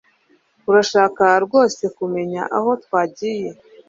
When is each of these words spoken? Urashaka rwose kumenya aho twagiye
Urashaka 0.69 1.25
rwose 1.45 1.83
kumenya 1.97 2.41
aho 2.57 2.69
twagiye 2.83 3.49